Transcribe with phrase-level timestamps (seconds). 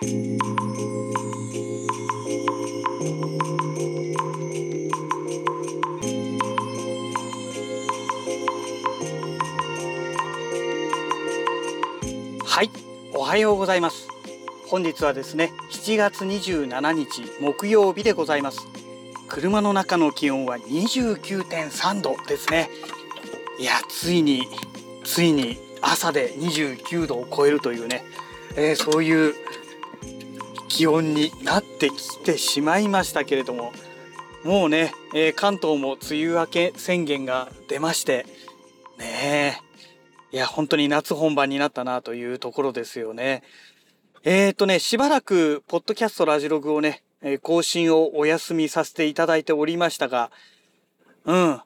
[0.00, 0.04] は
[12.62, 12.70] い
[13.12, 14.06] おはようございます。
[14.68, 18.68] 本日はですね7月27日木曜日でございます。
[19.26, 22.70] 車の中の気温は29.3度ですね。
[23.58, 24.46] いやついに
[25.02, 28.04] ついに朝で29度を超えるというね、
[28.54, 29.34] えー、そういう
[30.68, 33.72] 気温になってきてしまいましたけれども
[34.44, 38.26] もうね、えー、関東も梅雨明け宣言が出まして
[38.98, 39.68] ねえ
[40.30, 43.42] いや本当に夏本番になったなというところですよね。
[44.24, 47.02] えっ、ー、とねしばらくポッドキャストラジログをね
[47.42, 50.30] 更新をお休みさせていただいておりましたが
[51.24, 51.60] うん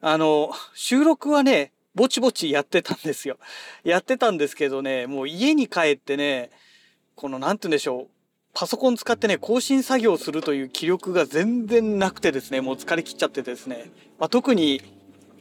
[0.00, 3.36] あの収録はねぼちぼちやってたんですよ。
[3.82, 6.50] やってたんですけどねもう家に帰ってね
[7.16, 8.13] この何て言うんでしょう
[8.54, 14.80] パソコン使ってね、更新作業するという気力が全然なくてですね、もう疲れ切っちゃってですね、まあ、特に、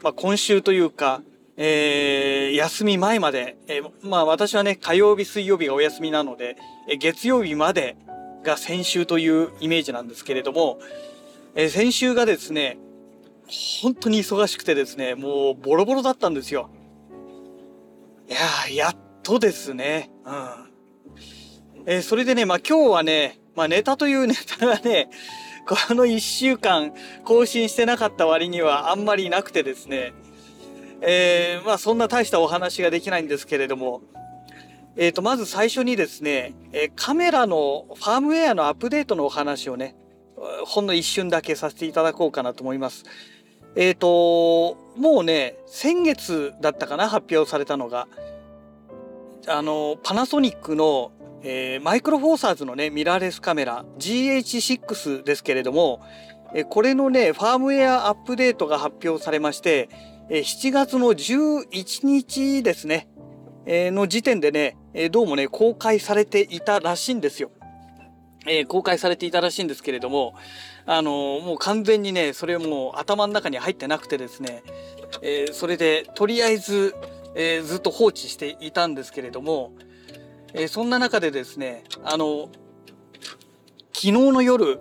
[0.02, 1.22] まあ、今週というか、
[1.56, 6.58] えー、休み前まで、えー、まあ私はね、火曜日、水曜日がお休みなので、
[6.90, 7.96] えー、月曜日まで
[8.44, 10.80] が先週というイメージなんですけれども、
[11.54, 12.80] えー、先週がですね、
[13.82, 16.70] 本当に忙しくてですね、もうボロボロだったんですよ。
[18.28, 20.10] いやー、やっとですね。
[20.26, 20.73] うん。
[21.86, 25.10] えー、それでね、まあ今日はね、まあネタというネタがね、
[25.68, 30.14] この一週間更新してなかった割にはあんまりなくてですね、
[31.02, 34.02] えー、まあそんな大したお話ができないんですけれども、
[34.96, 39.96] えっ、ー、と、まず最初にですね、えカメラのファームウェアのアップデートのお話をね、
[40.66, 43.04] ほんの一瞬だけさせていただこうかなと思います。
[43.76, 48.08] えっ、と、もうね、先月だったかな、発表されたのが、
[49.48, 51.12] あの、パナソニックの
[51.46, 56.02] えー、マイクロフォーサーズのね、ミラーレスカメラ GH6 ですけれども、
[56.56, 59.90] えー、これのね、ファームウェアアップデートが発表されまして、
[60.30, 63.10] えー、7月の11日ですね、
[63.66, 67.52] えー、の時点でね、えー、どうもね、公開されていたらしいんですよ。
[68.46, 70.36] えー、公開されていたらしいんですけれども、
[70.86, 74.64] あのー、もう完全にね、それもう頭の中に入ってなくてですね、
[75.22, 76.96] えー、それでとりあえず、
[77.36, 79.74] えー、ずっと放置していたんですけれども、
[80.54, 82.50] えー、そんな中でですね、あの、
[83.94, 84.80] 昨日の夜、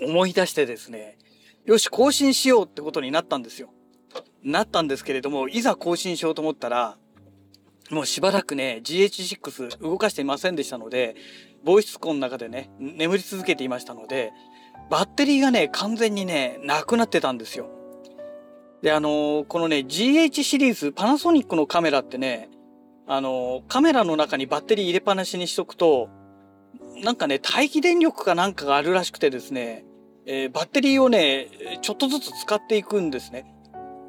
[0.00, 1.18] 思い出してですね、
[1.64, 3.70] よし、更新しようってことになったんですよ。
[4.42, 6.98] なったんですけれども、いざ更新しようと思ったら、
[7.90, 11.16] もうしばらくね、GH6 動かしていませんでしたので、
[11.64, 14.32] 防湿庫の中でね、眠り続けていましたので、
[14.90, 17.68] バッテリーがね、完全にね、なくなってたんですよ。
[18.84, 22.50] で、あの、このね、GH シリーズ、パナソニックのカメラってね、
[23.06, 26.10] あの、カメラの中にバッテリー入れっぱなしにしとくと、
[27.02, 29.86] なんかね、待機電力かなんかがあるらしくてですね、
[30.26, 31.48] えー、バッテリーをね、
[31.80, 33.46] ちょっとずつ使っていくんですね。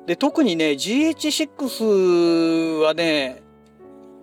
[0.07, 3.43] で、特にね、GH6 はね、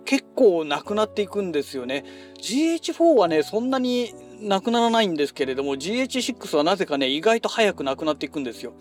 [0.05, 2.05] 結構なくなっていくんですよね。
[2.43, 8.73] GH4 はね、そんなになくならないんですけれども、GH6 はなぜかね、意外と早くなくなっていくんですよ。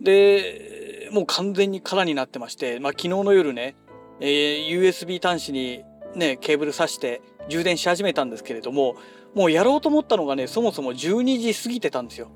[0.00, 3.74] で、もう完全に空になってまして、まあ昨日の夜ね、
[4.20, 5.84] えー、USB 端子に
[6.14, 8.96] ね、ケーブル挿して充電し始めたんですけれども、
[9.34, 12.30] もうやろうと思ったのがね、そもそも12時過ぎてたんですよ。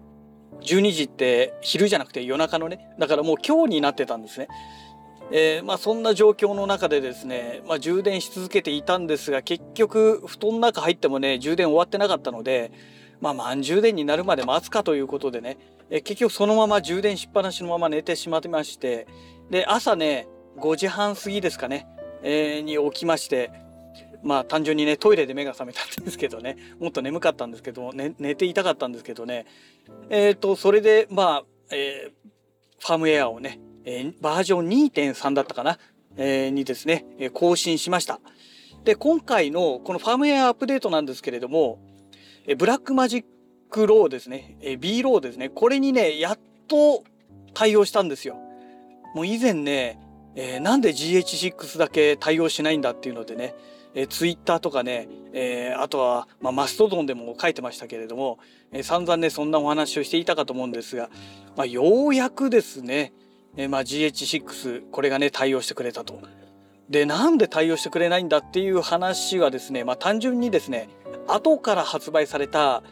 [0.61, 4.49] 12時って昼じゃなくて夜中のね、だからもう今日になってたんですね。
[5.33, 12.73] えー、まあそんな状況の中でですね、まあ充電し続けていたんですが、結局布団の中入ってもね、充電終わってなかったので、
[13.21, 15.57] まあ満充電になるまで待つかということでね、
[15.91, 19.07] え、結局そのまま充電しっぱなしのまま寝てしまってまして、
[19.51, 21.87] で、朝ね、5時半過ぎですかね、
[22.23, 23.51] えー、に起きまして、
[24.23, 29.47] まあ単純にね、トイレで目が覚めたんですけどね、もっと眠かったんですけど、ね、寝ていたかったんですけどね、
[30.11, 32.31] えっ、ー、と、それで、まあ、えー、
[32.79, 35.79] ファームウェアをね、え、バージョン2.3だったかな、
[36.17, 38.21] えー、にですね、更新しました。
[38.85, 41.79] で、今回のこのファームウェアアップデートなんですけれども、
[42.57, 46.39] Blackmagic RAWですね、え BRAWですね、これにね、やっ
[46.69, 47.05] と
[47.55, 48.37] 対応したんですよ。
[49.15, 49.99] もう以前ね、
[50.35, 53.55] えー、なんで GH6 だけ対応しないんだっていうのでね、
[53.95, 58.39] えー、ツイッターとかね、えー、あとは、まあ、マストドンでも書いてましたけれども、
[58.73, 61.11] えー、散々ね、そんなお話をしていたかと思うんですが、
[61.57, 63.13] まあ、ようやくですね、
[63.57, 66.21] えー、まあ、GH6、これがね、対応してくれたと。
[66.89, 70.89] で、なんで対応してくれないんだっていう話はですね、まあ、単純にですね、
[71.27, 72.83] 後から発売された、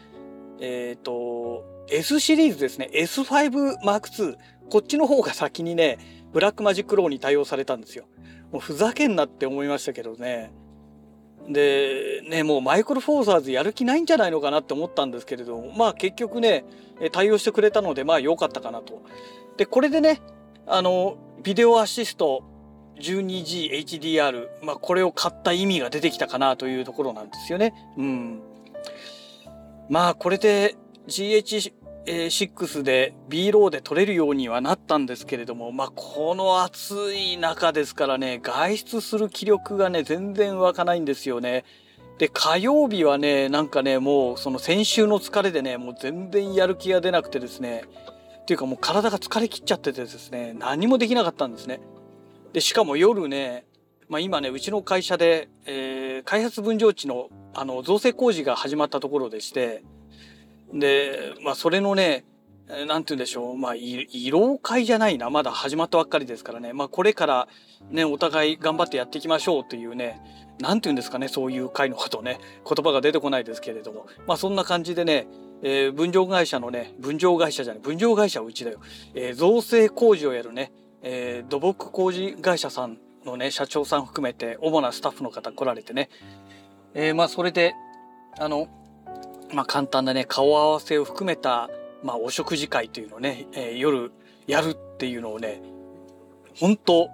[0.59, 4.37] えっ、ー、と、S シリーズですね、S5M2、
[4.69, 5.97] こっちの方が先にね、
[6.31, 8.05] ブラックマジックローに対応されたんですよ。
[8.51, 10.51] もうふざけんなって思いましたけどね。
[11.47, 16.63] でねもうマイクロフォーサーズやる気ないんじゃないのかなって思ったんですけれどもまあ結局ね
[17.11, 19.01] 対応してくれたのでまあ良かったかなと。
[19.57, 20.21] でこれでね
[20.67, 22.43] あのビデオアシスト
[22.99, 27.73] 12GHDR、まあ、これを買った意味が出てきたかなというところなんですよね。
[27.97, 28.41] うん。
[29.89, 30.75] まあこれで
[31.07, 41.65] GH6 で B ローで撮れるようにはなったんですけれども、まあこの暑い中ですからね、外出する気力がね、全然湧かないんですよね。
[42.19, 47.83] で、火曜日はね、なんかね、もうその先週の疲れでね、もう全然やる気が出なくてですね、
[48.41, 51.79] っていうかもう体が疲れきっちゃっててですね、何もできなかったんですね。
[52.53, 53.65] で、しかも夜ね、
[54.09, 59.83] まあ、今ね、うちの会社で、えー、開発分譲地の、あの、造成工事が始まったところでして、
[60.73, 62.25] で、まあ、それのね、
[62.87, 63.57] なんて言うんでしょう。
[63.57, 65.29] まあ、慰労会じゃないな。
[65.29, 66.73] まだ始まったばっかりですからね。
[66.73, 67.47] まあ、これから
[67.91, 70.21] ね、お互い頑張ってやっていきましょうというね、
[70.59, 74.07] なんて言うんですかね、そういう会のことね、言葉が出てこないですけれども。
[74.27, 75.27] まあ、そんな感じでね、
[75.61, 78.79] えー、分譲会社のね、分譲会社じゃない、分譲会社はうちだよ。
[79.13, 80.71] えー、造成工事をやるね、
[81.01, 86.09] えー、土木工事会社さんのね社長さん含めて主なスタッフの方来られてね、
[86.93, 87.75] えー、まあそれで
[88.37, 88.67] あの
[89.53, 91.69] まあ簡単なね顔合わせを含めた、
[92.03, 94.11] まあ、お食事会というのをね、えー、夜
[94.47, 95.61] やるっていうのをね
[96.57, 97.09] 本当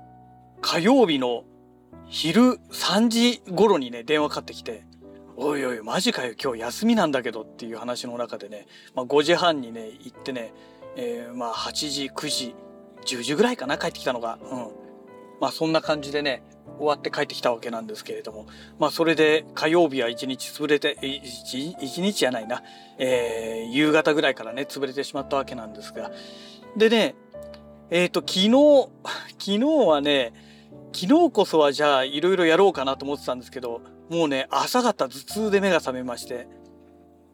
[0.62, 1.44] 火曜日の
[2.08, 4.86] 昼3時頃にね電話かかってきて
[5.38, 10.54] 「おいおいマジかよ今日休みなんだけど」っていう話の中でね、まあ、5時半にね行ってね、
[10.96, 12.56] えー、まあ8時9時
[13.06, 14.40] 10時ぐらいかな帰ってきたのが。
[14.42, 14.85] うん。
[15.40, 16.44] まあそんな感じでね、
[16.78, 18.48] 終わって帰ってきたわけなんですけれども、
[18.80, 22.64] まあそれで火曜日は一日潰れて、一日じゃないな、
[22.98, 26.12] えー、夕方ぐらいからね、潰れてしまったわけなんですが。
[26.78, 27.16] でね、
[27.90, 28.90] えっ、ー、と、昨日、
[29.38, 30.34] 昨日はね、
[30.94, 36.48] 昨日こそはじゃあいろいろやろうかなと思ってたんですけど、もうね、朝方頭痛で目が覚めまして、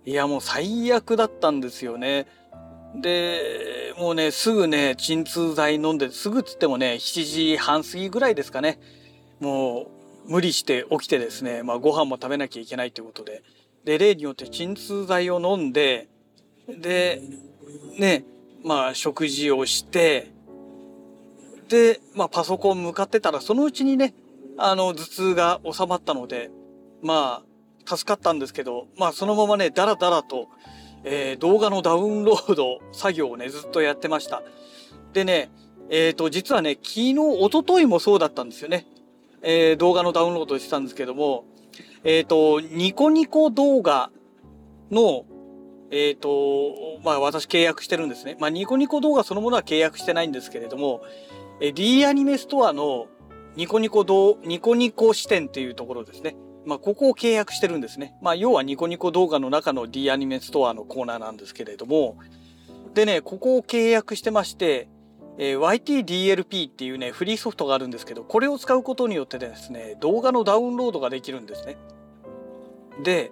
[0.03, 2.25] いやもう最悪だったんですよね。
[2.95, 8.79] で、もうね、すぐね、鎮痛剤飲んで、すぐっつってもね、7時半過ぎぐらいですかね。
[9.39, 9.87] も
[10.27, 13.43] う、無理して起きてですね、まあご飯も食べなきゃいけないということで。
[13.85, 16.09] で、例によって鎮痛剤を飲んで、
[16.67, 17.21] で、
[17.97, 18.25] ね、
[18.63, 20.31] まあ食事をして、
[21.69, 24.13] で、まあパソコン向かってたら、そのうちにね、
[24.57, 26.51] あの、頭痛が収まったので、
[27.01, 27.43] ま
[27.87, 30.49] あ、助かったんですけど、まあそのままね、だらだらと、
[31.03, 34.43] えー、動画のダウンロード作業をね、ずっとやってました。
[35.13, 35.51] でね、
[35.89, 38.85] えっ、ー、と、実はね、昨日、一昨日もそうだったんですよね。
[39.41, 41.45] えー、動画のダウンロードしてたんですけども、
[42.03, 44.11] えっ、と、ニコニコ動画
[44.91, 45.25] の、
[45.91, 48.37] えっ、と、まあ私契約してるんですね。
[48.39, 51.01] まあニコニコ動画そのものは契約してないんですけれども、
[51.59, 53.07] え D アニメストアの
[53.55, 56.35] ニコニコ動、ニコニコ視点っていうところですね。
[56.65, 58.15] まあ、ここを契約してるんですね。
[58.21, 62.17] まあ、要はニコニコ動画の中の D アニメストアのコーナーなんですけれども、
[62.93, 64.87] でね、ここを契約してまして、
[65.37, 71.77] えー、YTDLP っていうね、フリーソフトがあるんですけど、これを使うことによってですね、動画のダウンロードができるんですね。
[73.03, 73.31] で、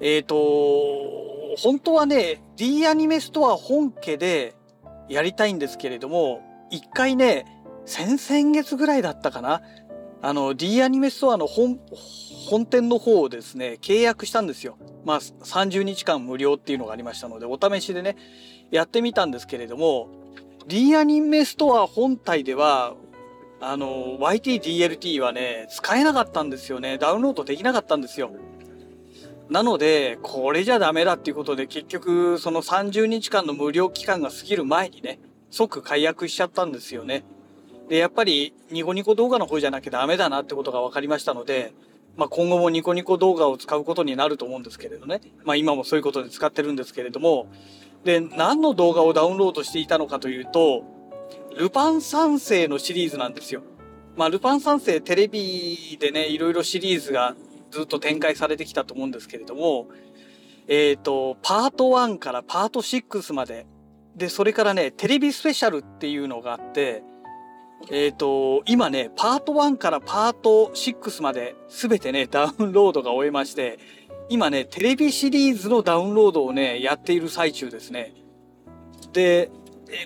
[0.00, 4.54] えっ、ー、と、本当はね、D アニメストア本家で
[5.08, 6.40] やりたいんですけれども、
[6.70, 7.44] 一回ね、
[7.84, 9.62] 先々月ぐらいだったかな。
[10.22, 11.80] あの、D アニメストアの本、
[12.50, 14.76] 本店の方をですね、契約したんですよ。
[15.04, 18.16] まあ、30日間無料っていうのがありましたので、お試しでね、
[18.72, 20.08] やってみたんですけれども、
[20.66, 22.94] D アニメストア本体では、
[23.60, 26.98] あの、YTDLT はね、使えなかったんですよね。
[26.98, 28.32] ダウンロードできなかったんですよ。
[29.48, 37.22] なので、これじゃダメだっていうことで、結局、その30日間の無料期間が過ぎる前にね、即解約しちゃったんですよね。
[37.88, 41.72] で、やっぱり、ニコニコ動画の方じゃなきゃダメだなってことが分かりましたので、
[42.20, 45.22] まあ、今後もニコニコ動画を使うことになると思うんですけれどね。
[45.42, 47.46] まあ、今もそういうことで使ってるんですけれども、
[48.04, 50.84] で、何の動画をダウンロードしていたのかというと、
[51.56, 53.62] ルパン三世のシリーズなんですよ。
[54.18, 57.36] まあ、ルパン三世テレビでね、いろいろシリーズが
[57.70, 59.88] ずっと展開されてきたと思うんですけれども、
[60.68, 63.64] えっ、ー、と、パート1からパート6まで、
[64.14, 67.02] で、それからね、テレビスペシャルっていうのがあって、
[67.88, 73.78] えっ、ー、と、今ね、パート1からパート6まで全てね、ダウンロードが終えまして、
[74.28, 78.14] 今ね、テレビシリーズのダウンロードをね、やっている最中ですね。
[79.12, 79.50] で、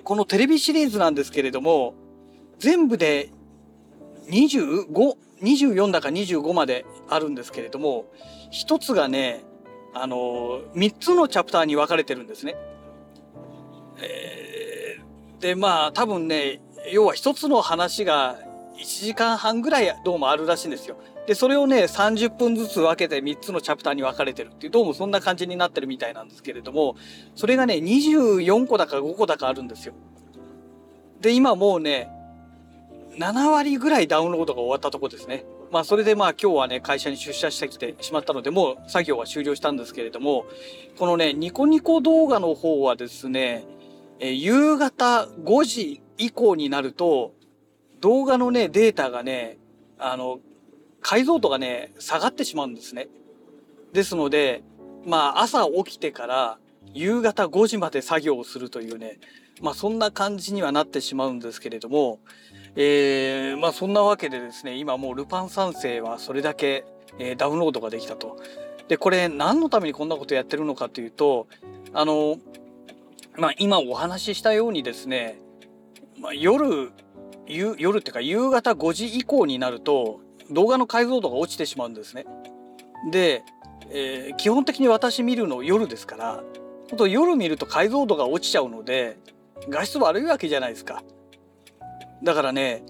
[0.03, 1.95] このテレビシリーズなんですけれども、
[2.59, 3.31] 全部で
[4.31, 4.87] 25、
[5.43, 8.07] 24だか25まであるんですけれども、
[8.51, 9.45] 一つがね、
[9.93, 12.57] あの、3つのチャプターに分かれてるんですね。
[14.01, 16.61] えー、で、まあ、多分ね、
[16.93, 18.39] 要は一つの話が
[18.77, 20.97] 1時間半ぐらいどうもあるらしいんですよ。
[21.27, 26.97] で、それをね、30分ずつ分けて3つのチャプターに分かれてるっていう、どうもそんな感じになってるみたいなんですけれども、
[27.35, 29.95] それがね、24個だか5個だかあるんですよ。
[31.21, 32.11] で、今もうね、
[33.19, 35.45] 7割ぐらいダウンロードが終わったとこですね。
[35.71, 40.47] まあそれでまあ今日はね会社に出社してきてしまったのでもう作業は終了したんですけれども
[40.97, 43.65] このねニコニコ動画の方はですね、
[44.21, 47.35] え夕方5時以降になると
[48.01, 49.59] 動画のねデータがね
[49.99, 50.39] あの
[51.01, 53.09] 解像度がね下がってしまうんですね。
[53.93, 54.63] ですので
[55.05, 56.59] まあ朝起きてから
[56.93, 59.19] 夕方5時まで作業をするというね
[59.61, 62.19] まあそんな感じにはなってしまうんですけれども
[62.77, 66.85] えー、まあそんなわけでですね今もうルパン三世はそれだけ、
[67.19, 68.37] えー、ダウンロードができたと。
[68.89, 71.47] でこれ何のためにこんなことやってるのかというと
[71.95, 72.37] あの
[73.39, 75.39] まあ今お話ししたようにですね、
[76.19, 76.93] まあ、夜
[77.47, 82.25] 夜っていうか夕方5時以降になると動画の解像度が落ちてしまうんですね。
[83.11, 83.43] で、
[83.91, 86.43] えー、基本的に私見るの夜ですから
[86.89, 89.19] 本当夜見ると解像度が落ちちゃうので
[89.69, 91.03] 画質悪いわけじゃないですか。
[92.23, 92.83] だからね、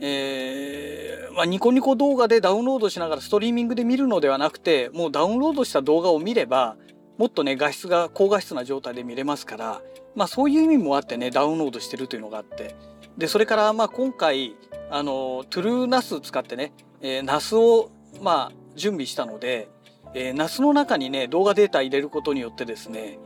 [0.00, 6.76] えー、まあ、ニコニコ動画でダウンロードしながらストリーミングで見るのではなくて、もうダウンロードした動画を見れば、
[7.22, 9.80] もっとね、画質が高画質な状態で見れますから、
[10.16, 12.74] まあそういう意味もあってね、ダウンロードしてるというのがあって。
[13.16, 14.56] で、それからまあ今回、
[14.90, 19.68] あの、トゥルーナス使ってね、えー、ナスをまあ準備したので、
[20.14, 23.20] えー、ナスの中にね、動画データ入れることによってですね、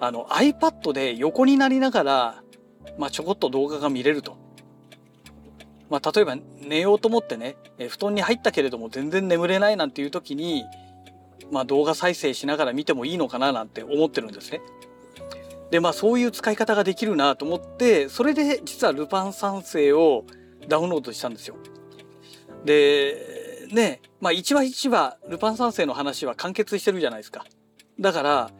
[0.00, 2.42] あの iPad で横になりながら、
[2.98, 4.36] まあちょこっと動画が見れると。
[5.88, 10.62] まあ、例えば寝ようと思ってね、え布団に入ったけれども全然眠れないなんていう時に、
[11.50, 14.60] まあ、動画再生しながら見てもいいのかななんて思ってるんですね。
[15.70, 20.24] でまあそういう使い方ができるなと思ってそれで実は「ルパン三世」を
[20.68, 21.56] ダウンロードしたんですよ。
[22.64, 27.46] でねまあ一話一話ルパン三世の話は完結してるじゃないですか。
[27.98, 28.50] だから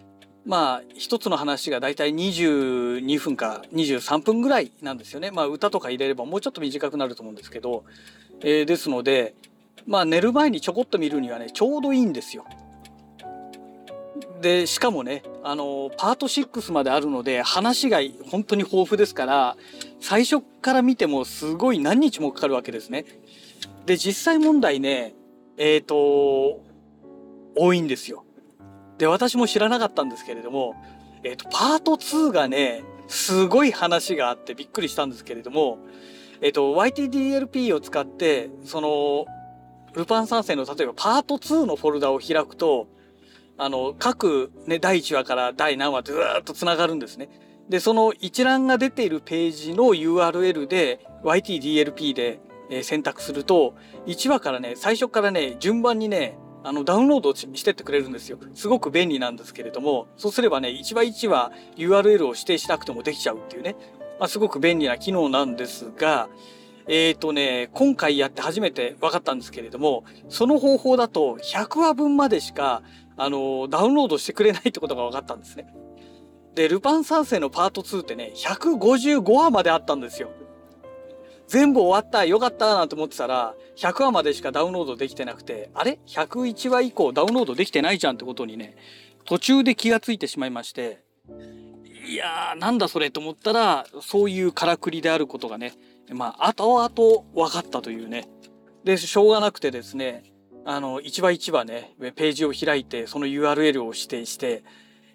[0.46, 5.30] まあ一つの話がだいたい22分か23分ぐらいなんですよね。
[5.32, 7.84] まあ歌とか入れればもうちょっと短くなると思うんですけど、
[8.40, 9.34] えー、ですので
[9.86, 12.44] まあ寝る前にちょこっと見るにはねちょうどいいんですよ。
[14.40, 19.56] でしかもねあのパート6まであるので話が本当に豊富ですから
[20.00, 23.04] 最初から見てもすごい何日もかかるわけですね。
[23.86, 25.14] で実際問題ね
[25.56, 26.60] えっ、ー、と
[27.56, 28.24] 多いんですよ。
[28.98, 30.74] で、私も知らなかったんですけれども、
[31.24, 35.78] えっ、ー、と、パート2がね、すごい話があってびっくりしたんですけれども、
[36.42, 39.26] えっ、ー、と、YTDLP を使って、その、
[39.94, 42.88] ルパン三世の例えばパート2のフォルダを開くと、
[43.62, 47.28] あの、各ね、第1話から第何話ずっと繋がるんですね。
[47.68, 52.40] で、その一覧が出ているページの URL で YTDLP で、
[52.70, 53.74] え選択すると、
[54.06, 58.38] 1話からね、最初からね、順番にね、あのダウンロードしてってくれるんですよ。
[58.54, 63.76] すごく便利なんですけれども、そうすればね、1話1話 URL を指定しなくてもできちゃうっていうね、
[64.18, 66.30] まあ、すごく便利な機能なんですが、
[66.88, 72.82] えっ、ー、とね、今回やって初めて分かったんですけれども、その方法だと100話分までしか、
[73.22, 75.72] あの、ダウンロードしてくれないってことが分かったんですね。
[76.54, 80.30] で、ルパン三世のパート2ってね、155話まであったんですよ。
[81.46, 88.76] 全部終わった、よかったなんて思ってたら、100話までしかダウンロードできてなくて、あれ ?101 話以降ダウンロードできてないじゃんってことにね、
[89.26, 91.04] 途中で気がついてしまいまして、
[92.08, 95.74] いやー、なんだそれと思ったら、そういうからくりであることがね、
[96.10, 98.28] まあ、後々分かったというね。
[98.84, 100.29] で、しょうがなくてですね、
[100.64, 104.62] あの、一話一話ね、ページを開いて、その URL を指定して、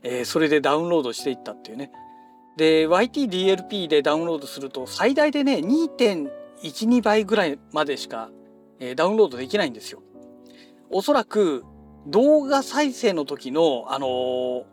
[0.03, 1.91] えー、それでダウンロードしていったっていうね。
[2.57, 8.29] で YTDLP でダウンロードすると最大でね2.12倍ぐらいまでしか、
[8.79, 10.01] えー、ダウンロードできないんですよ。
[10.89, 11.65] おそらく
[12.07, 14.63] 動画再生の時のあのー、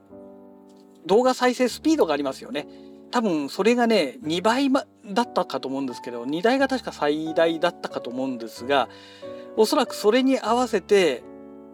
[1.07, 2.69] 動画再生スピードがありますよね。
[3.11, 8.89] 多分それがね2倍だったかと思うんですけど2台が確か最大だったかと思うんですが
[9.57, 11.23] おそらくそれに合わせて、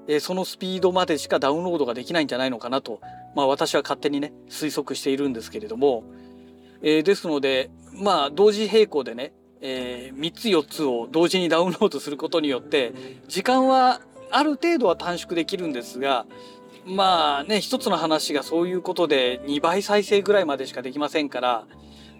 [0.06, 3.00] え、そのスピードまでしかダウンロードができないんじゃないのかなと
[3.34, 6.02] まあ私は勝手にね、推測しているんですけれども、
[6.82, 12.92] えー、ですので、まあ同時並行でね、えー、3つ4つを同時にダウンロードすることによって、
[13.28, 16.26] 時間はある程度は短縮できるんですが、
[16.84, 21.66] まあね、一つの話がそういうことで2倍再生ぐらいまでしかできませんから、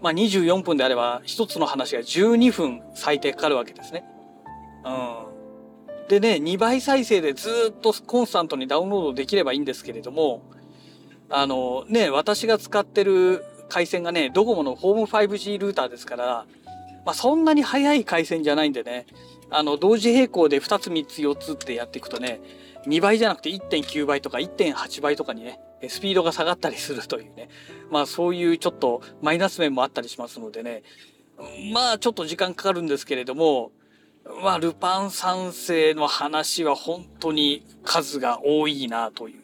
[0.01, 4.05] まあ24分であれば一つの話が12分最低かかるわけですね。
[4.85, 5.38] うん。
[6.09, 10.43] でね、2倍再生でずっとコンスタントにダウンロードできればいいんですけれども、
[11.29, 16.47] あのね、私が使ってる回線がね、ドコモのホーム 5G ルーターですから、
[17.05, 19.07] まあ、そんなに速い回線じゃないんでね、
[19.51, 22.41] あの、同時並行で2つ3つ4つってやっていくとね、
[22.87, 27.49] 2倍じゃなくて1.9倍とか1.8倍とかにね、スピードが下がったりするというね、
[27.91, 30.83] まあそういうちょっとマイナス面もあったりしますのでね、
[31.73, 33.71] まあちょっと時間かかるんですけれども、
[34.43, 39.41] まあルパン三世の話は本当に数が多いなという、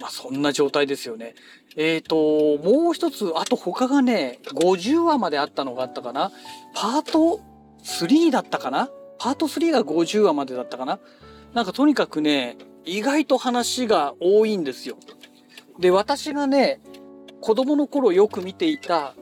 [0.00, 1.34] まあそんな状態ですよね。
[1.76, 2.16] えっ、ー、と、
[2.62, 6.32] もう一つ、あと他がね、50話まであったのがあったかな。
[6.74, 7.40] パート
[7.84, 10.98] 3だったかなパート3が50話までだったかな
[11.54, 14.96] なんかとにかくね、意外と話が多いんですよ。
[15.78, 16.80] で、私がね、
[17.40, 19.14] 子供の頃よく見ていた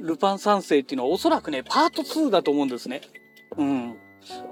[0.00, 3.00] ルパン三世っていうのはおそらくね、パート2だと思うんですね。
[3.56, 3.96] うん。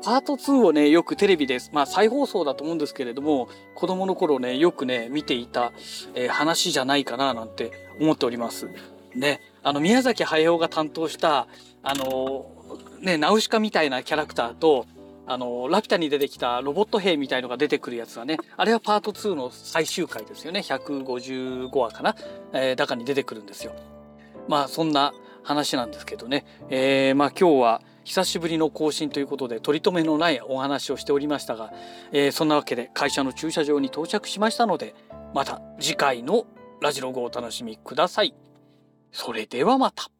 [0.02, 1.70] パート2をね、よくテレビです。
[1.72, 5.72] まあ再放送だと思うんですけれども、子供の頃ね、よくね、見ていた、
[6.14, 8.68] えー、話じゃないかななんて思っております。
[9.14, 9.40] ね。
[9.62, 11.46] あの、宮崎駿が担当した、
[11.82, 14.86] あのー、ね、ナウシカみたいなキャラクターと、
[15.26, 20.60] あの、ラピュタに出てきたロボット兵みたいのが出てくるやつはね、あれはパート2の最終回ですよね。
[20.60, 22.14] 155話かな。
[22.52, 23.72] えー、中に出てくるんですよ。
[24.48, 25.14] まあ、そんな
[25.44, 26.44] 話なんですけどね。
[26.68, 31.72] えー、まあ今日は久しぶりの更新ということで取り留めのないお話をしておりましたが、
[32.12, 34.94] えー、そんなわけで会社の駐車場に到着しましたので、
[35.34, 36.46] また次回の
[36.80, 38.34] ラジログをお楽しみください。
[39.10, 40.13] それではまた。